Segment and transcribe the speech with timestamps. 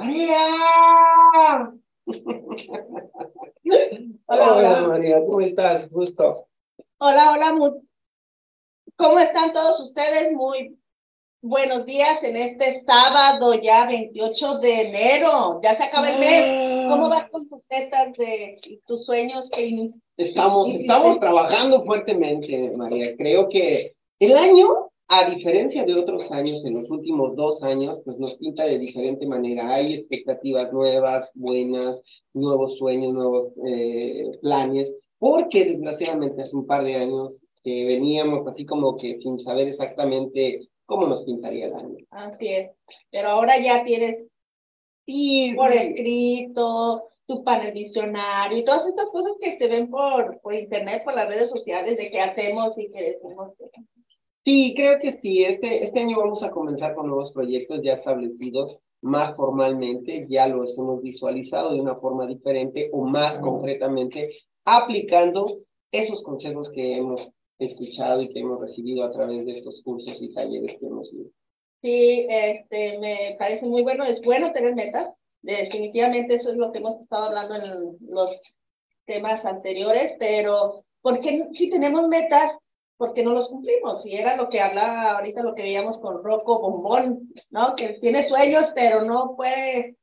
[0.00, 1.72] María.
[4.26, 5.88] hola, hola, María, ¿cómo estás?
[5.92, 6.48] Justo.
[6.98, 7.54] Hola, hola,
[8.96, 10.32] ¿cómo están todos ustedes?
[10.32, 10.78] Muy
[11.42, 15.60] buenos días en este sábado ya 28 de enero.
[15.62, 16.88] Ya se acaba el mes.
[16.88, 23.14] ¿Cómo vas con tus metas de tus sueños que Estamos, estamos trabajando fuertemente, María.
[23.18, 28.16] Creo que el año a diferencia de otros años, en los últimos dos años, pues
[28.18, 29.74] nos pinta de diferente manera.
[29.74, 31.98] Hay expectativas nuevas, buenas,
[32.32, 38.64] nuevos sueños, nuevos eh, planes, porque desgraciadamente hace un par de años que veníamos así
[38.64, 41.96] como que sin saber exactamente cómo nos pintaría el año.
[42.10, 42.70] Así es,
[43.10, 44.24] pero ahora ya tienes
[45.06, 50.54] sí, por escrito, tu panel visionario y todas estas cosas que se ven por, por
[50.54, 53.54] internet, por las redes sociales, de qué hacemos y qué decimos.
[54.50, 55.44] Sí, creo que sí.
[55.44, 60.76] Este, este año vamos a comenzar con nuevos proyectos ya establecidos más formalmente, ya los
[60.76, 64.28] hemos visualizado de una forma diferente o más concretamente,
[64.64, 65.60] aplicando
[65.92, 67.28] esos consejos que hemos
[67.60, 71.26] escuchado y que hemos recibido a través de estos cursos y talleres que hemos ido.
[71.80, 74.04] Sí, este, me parece muy bueno.
[74.04, 75.14] Es bueno tener metas.
[75.42, 78.40] Definitivamente eso es lo que hemos estado hablando en los
[79.06, 82.50] temas anteriores, pero ¿por qué si tenemos metas
[83.00, 84.04] porque no los cumplimos.
[84.04, 87.74] Y era lo que hablaba ahorita, lo que veíamos con Rocco Bombón, ¿no?
[87.74, 89.96] Que tiene sueños, pero no puede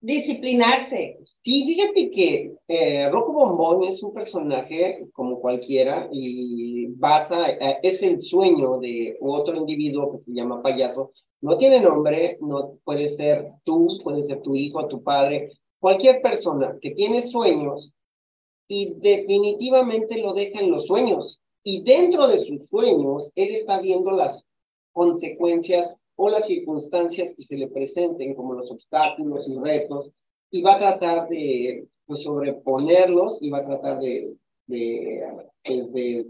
[0.00, 1.18] disciplinarse.
[1.42, 8.00] Sí, fíjate que eh, Rocco Bombón es un personaje como cualquiera y basa, eh, es
[8.04, 11.10] el sueño de otro individuo que se llama payaso.
[11.40, 16.78] No tiene nombre, no puede ser tú, puede ser tu hijo, tu padre, cualquier persona
[16.80, 17.90] que tiene sueños
[18.68, 24.12] y definitivamente lo deja en los sueños y dentro de sus sueños, él está viendo
[24.12, 24.44] las
[24.92, 30.12] consecuencias o las circunstancias que se le presenten, como los obstáculos y retos,
[30.52, 34.32] y va a tratar de pues, sobreponerlos y va a tratar de,
[34.68, 35.26] de,
[35.64, 36.26] de,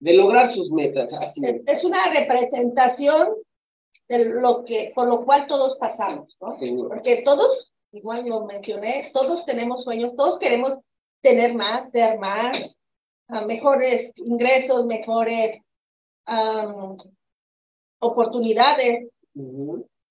[0.00, 1.12] de lograr sus metas.
[1.12, 1.40] Así.
[1.64, 3.28] Es una representación
[4.08, 6.56] de lo que, por lo cual todos pasamos, ¿no?
[6.88, 10.72] Porque todos, igual lo mencioné, todos tenemos sueños, todos queremos
[11.22, 12.58] tener más, ser más,
[13.46, 15.62] mejores ingresos, mejores
[17.98, 19.08] oportunidades,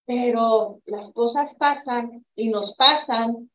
[0.06, 3.50] pero las cosas pasan y nos pasan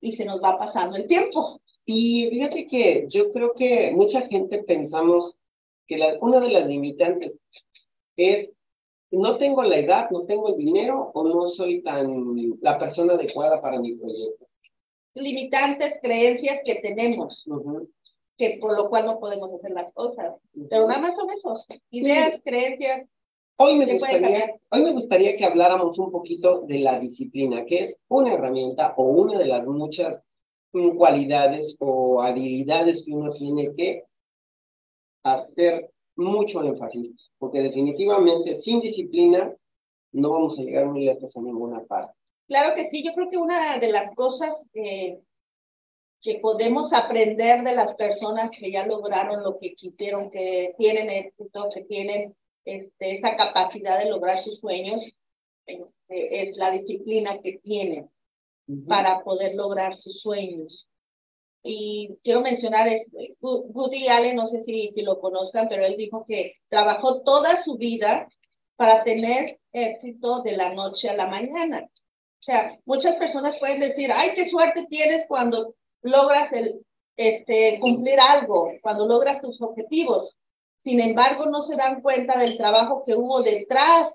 [0.00, 1.60] y se nos va pasando el tiempo.
[1.86, 5.34] Y fíjate que yo creo que mucha gente pensamos
[5.86, 7.36] que la, una de las limitantes
[8.16, 8.48] es
[9.10, 13.60] no tengo la edad, no tengo el dinero o no soy tan la persona adecuada
[13.60, 14.46] para mi proyecto.
[15.14, 17.44] Limitantes creencias que tenemos
[18.36, 20.34] que por lo cual no podemos hacer las cosas.
[20.68, 23.06] Pero nada más son esos, ideas, creencias.
[23.56, 27.96] Hoy me, gustaría, hoy me gustaría que habláramos un poquito de la disciplina, que es
[28.08, 30.20] una herramienta o una de las muchas
[30.72, 34.04] mm, cualidades o habilidades que uno tiene que
[35.22, 39.54] hacer mucho énfasis, porque definitivamente sin disciplina
[40.12, 42.12] no vamos a llegar muy lejos a ninguna parte.
[42.46, 45.18] Claro que sí, yo creo que una de las cosas que
[46.24, 51.68] que podemos aprender de las personas que ya lograron lo que quisieron, que tienen éxito,
[51.72, 55.02] que tienen este, esa capacidad de lograr sus sueños,
[55.66, 58.10] este, es la disciplina que tienen
[58.88, 60.88] para poder lograr sus sueños.
[61.62, 66.24] Y quiero mencionar, este, Woody Allen, no sé si, si lo conozcan, pero él dijo
[66.26, 68.30] que trabajó toda su vida
[68.76, 71.86] para tener éxito de la noche a la mañana.
[71.86, 75.74] O sea, muchas personas pueden decir, ay, qué suerte tienes cuando
[76.04, 76.50] logras
[77.16, 80.36] este, cumplir algo, cuando logras tus objetivos.
[80.84, 84.14] Sin embargo, no se dan cuenta del trabajo que hubo detrás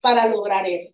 [0.00, 0.92] para lograr eso.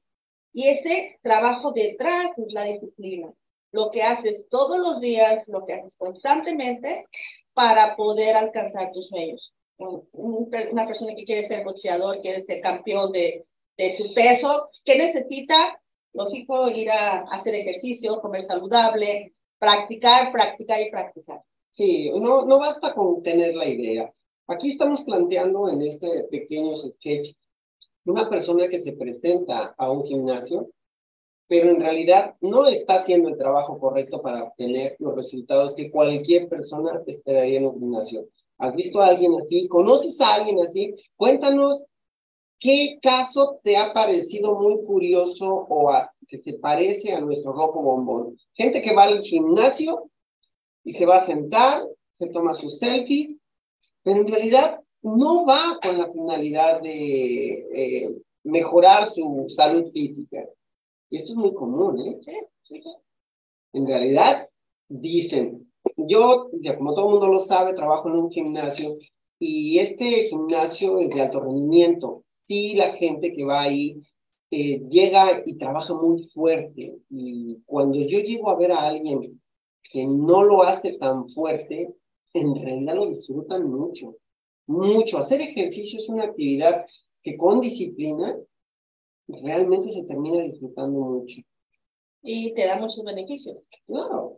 [0.52, 3.32] Y ese trabajo detrás es la disciplina.
[3.72, 7.06] Lo que haces todos los días, lo que haces constantemente
[7.52, 9.52] para poder alcanzar tus sueños.
[9.76, 13.44] Una persona que quiere ser boxeador, quiere ser campeón de,
[13.76, 15.80] de su peso, ¿qué necesita?
[16.12, 19.34] Lógico, ir a hacer ejercicio, comer saludable,
[19.64, 21.42] Practicar, practicar y practicar.
[21.70, 24.12] Sí, no, no basta con tener la idea.
[24.46, 27.34] Aquí estamos planteando en este pequeño sketch
[28.04, 30.68] una persona que se presenta a un gimnasio,
[31.48, 36.46] pero en realidad no está haciendo el trabajo correcto para obtener los resultados que cualquier
[36.46, 38.28] persona esperaría en un gimnasio.
[38.58, 39.66] ¿Has visto a alguien así?
[39.66, 40.94] ¿Conoces a alguien así?
[41.16, 41.82] Cuéntanos
[42.58, 47.82] qué caso te ha parecido muy curioso o a, que se parece a nuestro rojo
[47.82, 48.36] bombón.
[48.54, 50.10] Gente que va al gimnasio
[50.84, 51.84] y se va a sentar,
[52.18, 53.36] se toma su selfie,
[54.02, 60.48] pero en realidad no va con la finalidad de eh, mejorar su salud física.
[61.10, 62.18] Y esto es muy común, ¿eh?
[62.22, 62.32] Sí,
[62.62, 62.90] sí, sí.
[63.72, 64.48] En realidad,
[64.88, 68.96] dicen, yo, ya como todo el mundo lo sabe, trabajo en un gimnasio
[69.38, 72.24] y este gimnasio es de alto rendimiento.
[72.46, 74.00] Sí, la gente que va ahí
[74.56, 79.42] eh, llega y trabaja muy fuerte y cuando yo llego a ver a alguien
[79.90, 81.92] que no lo hace tan fuerte,
[82.34, 84.16] en realidad lo disfrutan mucho,
[84.68, 85.18] mucho.
[85.18, 86.86] Hacer ejercicio es una actividad
[87.24, 88.36] que con disciplina
[89.26, 91.40] realmente se termina disfrutando mucho.
[92.22, 93.58] Y te da muchos beneficios.
[93.86, 94.33] Claro.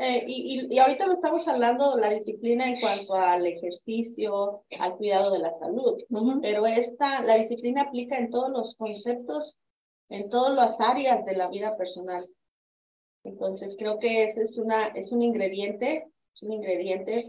[0.00, 5.32] Eh, y, y, ahorita lo estamos hablando la disciplina en cuanto al ejercicio, al cuidado
[5.32, 6.00] de la salud,
[6.40, 9.58] pero esta, la disciplina aplica en todos los conceptos,
[10.08, 12.28] en todas las áreas de la vida personal.
[13.24, 17.28] Entonces creo que ese es, una, es un ingrediente, es un ingrediente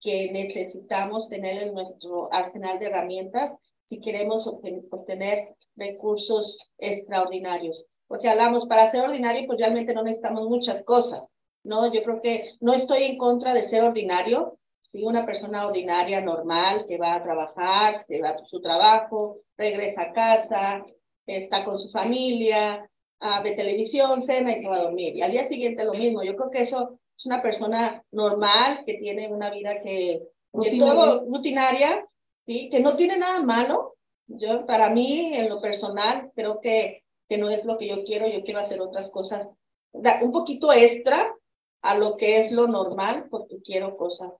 [0.00, 3.52] que necesitamos tener en nuestro arsenal de herramientas
[3.84, 7.84] si queremos obtener recursos extraordinarios.
[8.08, 11.22] Porque hablamos, para ser ordinario, pues realmente no necesitamos muchas cosas
[11.68, 11.92] ¿no?
[11.92, 14.58] Yo creo que no estoy en contra de ser ordinario,
[14.90, 15.04] ¿sí?
[15.04, 20.12] Una persona ordinaria, normal, que va a trabajar, que va a su trabajo, regresa a
[20.12, 20.84] casa,
[21.26, 22.88] está con su familia,
[23.20, 25.14] ah, ve televisión, cena y se va a dormir.
[25.14, 26.22] Y al día siguiente lo mismo.
[26.22, 30.22] Yo creo que eso es una persona normal que tiene una vida que,
[30.62, 32.06] que todo rutinaria,
[32.46, 32.70] ¿sí?
[32.70, 33.94] Que no tiene nada malo.
[34.26, 38.26] Yo, para mí, en lo personal, creo que, que no es lo que yo quiero.
[38.26, 39.48] Yo quiero hacer otras cosas,
[39.92, 41.34] un poquito extra,
[41.82, 44.32] a lo que es lo normal porque quiero cosas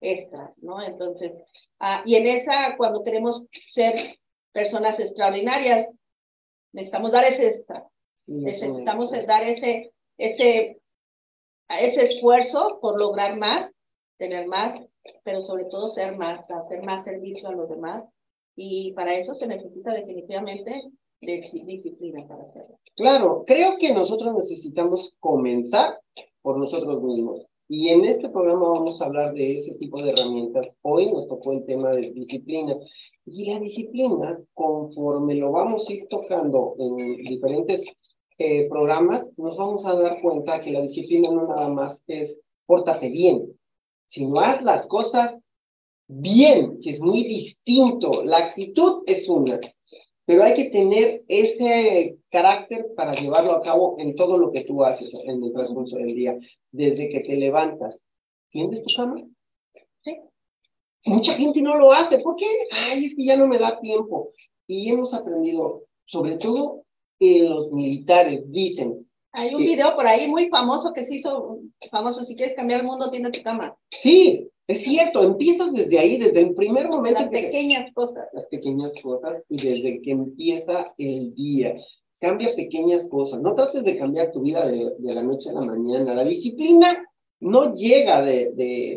[0.00, 0.82] extras, ¿no?
[0.82, 1.32] Entonces,
[1.78, 4.16] ah, y en esa, cuando queremos ser
[4.52, 5.86] personas extraordinarias,
[6.72, 7.86] necesitamos dar ese extra,
[8.26, 10.80] necesitamos dar ese, ese,
[11.68, 13.70] ese esfuerzo por lograr más,
[14.18, 14.74] tener más,
[15.24, 18.04] pero sobre todo ser más, hacer más servicio a los demás.
[18.56, 20.90] Y para eso se necesita definitivamente
[21.20, 22.78] de disciplina para hacerlo.
[22.96, 25.98] Claro, creo que nosotros necesitamos comenzar
[26.42, 27.46] por nosotros mismos.
[27.68, 30.66] Y en este programa vamos a hablar de ese tipo de herramientas.
[30.82, 32.76] Hoy nos tocó el tema de disciplina.
[33.26, 37.84] Y la disciplina, conforme lo vamos a ir tocando en diferentes
[38.38, 43.08] eh, programas, nos vamos a dar cuenta que la disciplina no nada más es pórtate
[43.08, 43.56] bien,
[44.08, 45.36] sino haz las cosas
[46.08, 48.24] bien, que es muy distinto.
[48.24, 49.60] La actitud es una,
[50.30, 54.84] pero hay que tener ese carácter para llevarlo a cabo en todo lo que tú
[54.84, 56.38] haces en el transcurso del día,
[56.70, 57.98] desde que te levantas.
[58.50, 59.26] ¿Tiendes tu cama?
[60.02, 60.16] Sí.
[61.04, 62.20] Mucha gente no lo hace.
[62.20, 62.46] ¿Por qué?
[62.70, 64.30] Ay, es que ya no me da tiempo.
[64.68, 66.84] Y hemos aprendido, sobre todo
[67.18, 69.10] en los militares, dicen.
[69.32, 71.58] Hay un video por ahí muy famoso que se hizo
[71.90, 72.24] famoso.
[72.24, 73.76] Si quieres cambiar el mundo, tiene tu cama.
[73.98, 77.22] Sí, es cierto, empiezas desde ahí, desde el primer momento.
[77.22, 78.28] Las pequeñas cosas.
[78.32, 81.74] Las pequeñas cosas y desde que empieza el día.
[82.20, 83.40] Cambia pequeñas cosas.
[83.40, 86.14] No trates de cambiar tu vida de, la noche a la mañana.
[86.14, 87.04] La disciplina
[87.40, 88.52] no llega de,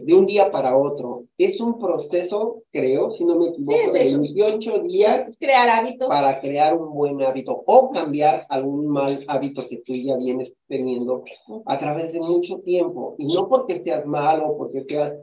[0.05, 1.23] de, un día para otro.
[1.39, 5.35] Es un proceso, creo, si no me equivoco, de 28 días.
[5.39, 6.07] Crear hábitos.
[6.07, 11.23] Para crear un buen hábito o cambiar algún mal hábito que tú ya vienes teniendo
[11.65, 13.15] a través de mucho tiempo.
[13.17, 15.13] Y no porque seas malo, porque seas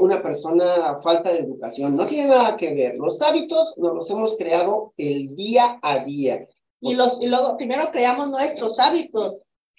[0.00, 1.96] una persona falta de educación.
[1.96, 2.96] No tiene nada que ver.
[2.96, 6.48] Los hábitos nos los hemos creado el día a día.
[6.80, 9.38] Y, los, y luego primero creamos nuestros hábitos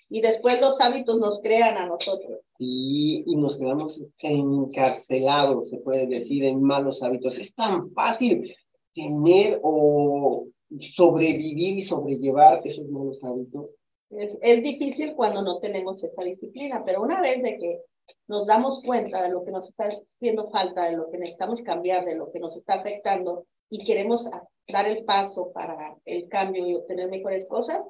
[0.10, 2.40] y después los hábitos nos crean a nosotros.
[2.60, 7.38] Y, y nos quedamos encarcelados, se puede decir, en malos hábitos.
[7.40, 8.56] Es tan fácil
[8.94, 10.46] tener o
[10.94, 13.72] sobrevivir y sobrellevar esos malos hábitos.
[14.12, 17.82] Es, es difícil cuando no tenemos esa disciplina, pero una vez de que
[18.28, 22.06] nos damos cuenta de lo que nos está haciendo falta, de lo que necesitamos cambiar,
[22.06, 24.28] de lo que nos está afectando y queremos
[24.68, 27.82] dar el paso para el cambio y obtener mejores cosas,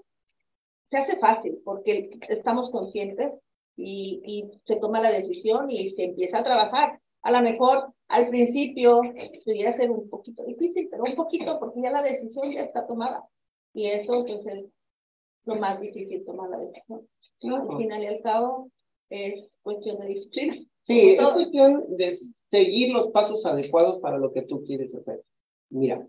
[0.89, 3.33] se hace fácil porque estamos conscientes
[3.75, 6.99] y, y se toma la decisión y se empieza a trabajar.
[7.21, 9.01] A lo mejor al principio
[9.43, 13.23] pudiera ser un poquito difícil, pero un poquito porque ya la decisión ya está tomada.
[13.73, 14.65] Y eso entonces es
[15.45, 17.07] lo más difícil, tomar la decisión.
[17.43, 18.69] Al final y al cabo,
[19.13, 20.55] es cuestión de disciplina.
[20.81, 22.17] Sí, es cuestión de
[22.49, 25.23] seguir los pasos adecuados para lo que tú quieres hacer.
[25.69, 26.05] Mira,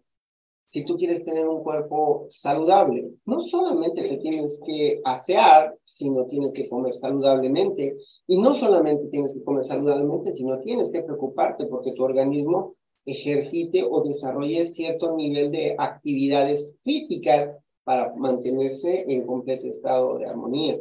[0.68, 6.52] si tú quieres tener un cuerpo saludable, no solamente te tienes que asear, sino tienes
[6.52, 7.96] que comer saludablemente.
[8.26, 13.84] Y no solamente tienes que comer saludablemente, sino tienes que preocuparte porque tu organismo ejercite
[13.84, 20.80] o desarrolle cierto nivel de actividades físicas para mantenerse en completo estado de armonía.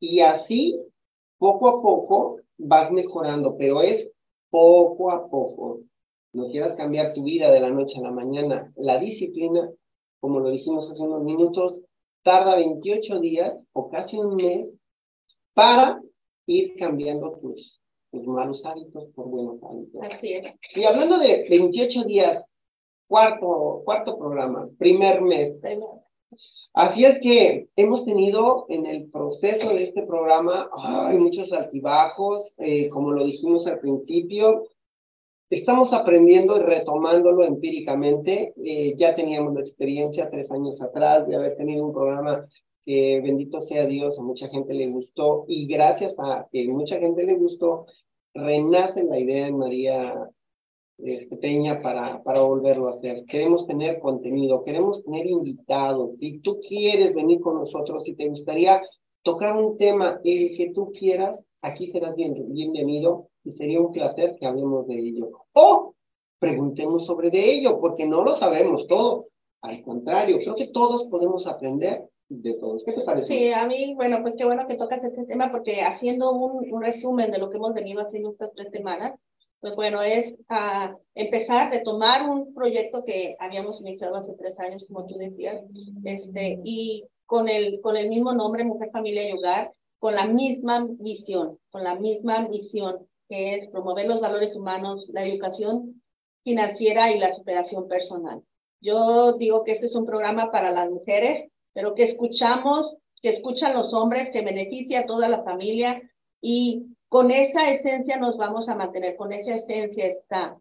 [0.00, 0.80] Y así
[1.38, 4.08] poco a poco vas mejorando, pero es
[4.50, 5.80] poco a poco.
[6.32, 8.72] No quieras cambiar tu vida de la noche a la mañana.
[8.76, 9.70] La disciplina,
[10.20, 11.80] como lo dijimos hace unos minutos,
[12.22, 14.66] tarda 28 días o casi un mes
[15.54, 16.00] para
[16.46, 20.02] ir cambiando tus, tus malos hábitos por buenos hábitos.
[20.02, 20.54] Así es.
[20.74, 22.44] Y hablando de 28 días,
[23.06, 25.54] cuarto, cuarto programa, primer mes.
[26.74, 30.68] Así es que hemos tenido en el proceso de este programa
[31.12, 34.64] muchos altibajos, eh, como lo dijimos al principio,
[35.50, 38.54] estamos aprendiendo y retomándolo empíricamente.
[38.56, 42.44] Eh, ya teníamos la experiencia tres años atrás de haber tenido un programa
[42.84, 47.24] que bendito sea Dios, a mucha gente le gustó y gracias a que mucha gente
[47.24, 47.86] le gustó,
[48.34, 50.28] renace la idea en María
[50.98, 53.24] este, Peña para, para volverlo a hacer.
[53.26, 56.16] Queremos tener contenido, queremos tener invitados.
[56.18, 58.82] Si tú quieres venir con nosotros, si te gustaría
[59.22, 64.36] tocar un tema el que tú quieras, aquí serás bien, bienvenido y sería un placer
[64.38, 65.30] que hablemos de ello.
[65.52, 65.94] O
[66.38, 69.28] preguntemos sobre de ello, porque no lo sabemos todo.
[69.62, 72.84] Al contrario, creo que todos podemos aprender de todos.
[72.84, 73.26] ¿Qué te parece?
[73.26, 76.82] Sí, a mí, bueno, pues qué bueno que tocas este tema, porque haciendo un, un
[76.82, 79.14] resumen de lo que hemos venido haciendo estas tres semanas,
[79.64, 85.06] pues bueno, es a empezar, retomar un proyecto que habíamos iniciado hace tres años, como
[85.06, 85.64] tú decías,
[86.04, 90.86] este, y con el, con el mismo nombre, Mujer, Familia y Hogar, con la misma
[90.86, 96.02] visión, con la misma misión, que es promover los valores humanos, la educación
[96.42, 98.42] financiera y la superación personal.
[98.82, 101.42] Yo digo que este es un programa para las mujeres,
[101.72, 106.02] pero que escuchamos, que escuchan los hombres, que beneficia a toda la familia
[106.42, 110.58] y con esa esencia nos vamos a mantener, con esa esencia está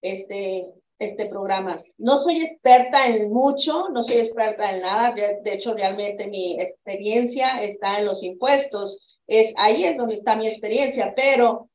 [0.00, 0.68] este,
[1.00, 1.82] este programa.
[1.98, 7.60] No soy experta en mucho, no soy experta en nada, de, hecho realmente mi experiencia
[7.60, 11.70] está en los impuestos, es ahí es donde está mi experiencia, pero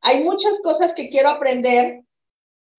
[0.00, 2.02] hay muchas cosas que quiero aprender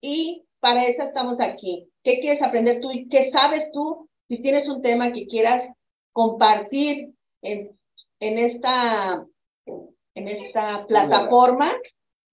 [0.02, 1.88] y para eso estamos aquí.
[2.04, 5.63] ¿Qué quieres aprender tú y qué sabes tú si tienes un tema que quieras
[6.12, 7.80] compartir en,
[8.20, 9.25] en esta
[10.15, 11.74] en esta plataforma.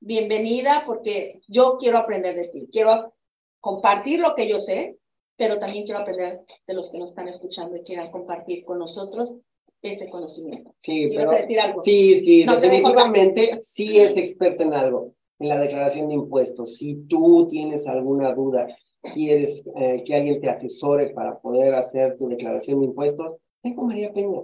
[0.00, 3.12] Bienvenida porque yo quiero aprender de ti, quiero
[3.60, 4.96] compartir lo que yo sé,
[5.36, 9.34] pero también quiero aprender de los que nos están escuchando y quieran compartir con nosotros
[9.82, 10.74] ese conocimiento.
[10.80, 11.82] Sí, pero, decir algo?
[11.84, 16.76] sí, sí, definitivamente sí es experta en algo, en la declaración de impuestos.
[16.76, 18.68] Si tú tienes alguna duda,
[19.14, 24.12] quieres eh, que alguien te asesore para poder hacer tu declaración de impuestos, tengo María
[24.12, 24.40] Peña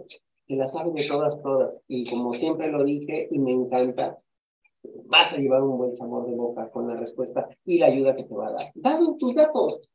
[0.47, 1.79] que la saben de todas, todas.
[1.89, 4.19] Y como siempre lo dije y me encanta,
[5.07, 8.25] vas a llevar un buen sabor de boca con la respuesta y la ayuda que
[8.25, 8.71] te va a dar.
[8.75, 9.89] Dame tus datos.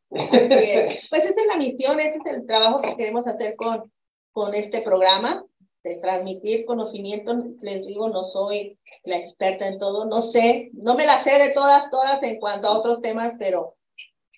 [0.08, 3.92] Pues esa es la misión, ese es el trabajo que queremos hacer con,
[4.32, 5.44] con este programa,
[5.84, 7.32] de transmitir conocimiento.
[7.60, 11.50] Les digo, no soy la experta en todo, no sé, no me la sé de
[11.50, 13.76] todas, todas en cuanto a otros temas, pero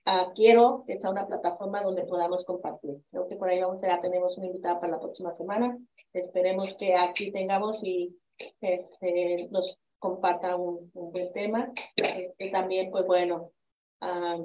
[0.06, 2.96] Ah, quiero que sea una plataforma donde podamos compartir.
[3.10, 5.78] Creo que por ahí vamos a tenemos una invitada para la próxima semana.
[6.12, 8.16] Esperemos que aquí tengamos y
[8.60, 11.72] este, nos comparta un, buen tema.
[11.96, 13.52] Este, también, pues bueno,
[14.00, 14.38] ah,